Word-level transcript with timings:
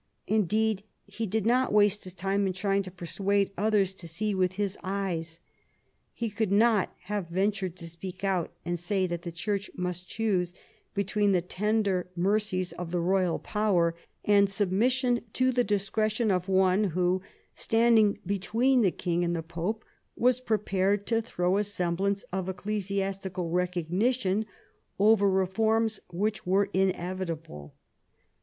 Indeed 0.25 0.81
he 1.05 1.27
did 1.27 1.45
not 1.45 1.71
waste 1.71 2.05
his 2.05 2.13
time 2.15 2.47
in 2.47 2.53
trying 2.53 2.81
to 2.81 2.89
persuade 2.89 3.51
others 3.55 3.93
to 3.93 4.07
see 4.07 4.33
with 4.33 4.53
his 4.53 4.75
eyes. 4.83 5.39
He 6.11 6.31
could 6.31 6.51
not 6.51 6.91
have 7.01 7.27
ventured 7.29 7.75
to 7.75 7.87
speak 7.87 8.23
out 8.23 8.51
and 8.65 8.79
say 8.79 9.05
that 9.05 9.21
the 9.21 9.31
Church 9.31 9.69
must 9.75 10.09
choose 10.09 10.55
between 10.95 11.33
the 11.33 11.41
tender 11.43 12.09
mercies 12.15 12.71
of 12.71 12.89
the 12.89 12.99
royal 12.99 13.37
power 13.37 13.93
and 14.25 14.49
submission 14.49 15.21
to 15.33 15.51
the 15.51 15.63
discretion 15.63 16.31
of 16.31 16.47
one 16.49 16.85
who, 16.85 17.21
standing 17.53 18.17
between 18.25 18.81
the 18.81 18.89
king 18.89 19.23
and 19.23 19.35
the 19.35 19.43
Pope, 19.43 19.85
was 20.15 20.41
prepared 20.41 21.05
to 21.05 21.21
throw 21.21 21.59
a 21.59 21.63
semblance 21.63 22.23
of 22.33 22.49
ecclesiastical 22.49 23.51
recognition 23.51 24.47
over 24.97 25.29
reforms 25.29 25.99
which 26.09 26.43
were 26.43 26.65
inevit 26.73 27.29
able. 27.29 27.75